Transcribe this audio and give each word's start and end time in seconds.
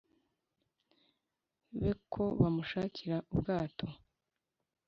Be 1.79 1.91
ko 2.11 2.23
bamushakira 2.39 3.17
ubwato 3.31 3.85